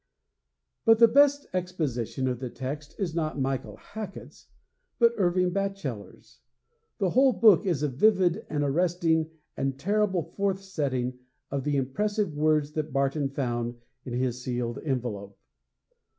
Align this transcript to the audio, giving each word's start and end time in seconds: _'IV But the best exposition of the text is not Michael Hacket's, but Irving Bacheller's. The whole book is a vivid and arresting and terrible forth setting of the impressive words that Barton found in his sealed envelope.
_'IV 0.03 0.85
But 0.85 0.97
the 0.97 1.07
best 1.07 1.45
exposition 1.53 2.27
of 2.27 2.39
the 2.39 2.49
text 2.49 2.95
is 2.99 3.13
not 3.13 3.39
Michael 3.39 3.75
Hacket's, 3.77 4.47
but 4.97 5.13
Irving 5.15 5.51
Bacheller's. 5.51 6.39
The 6.97 7.11
whole 7.11 7.33
book 7.33 7.67
is 7.67 7.83
a 7.83 7.87
vivid 7.87 8.43
and 8.49 8.63
arresting 8.63 9.29
and 9.55 9.77
terrible 9.77 10.23
forth 10.23 10.63
setting 10.63 11.19
of 11.51 11.65
the 11.65 11.77
impressive 11.77 12.33
words 12.35 12.71
that 12.71 12.91
Barton 12.91 13.29
found 13.29 13.75
in 14.03 14.13
his 14.13 14.43
sealed 14.43 14.79
envelope. 14.83 15.37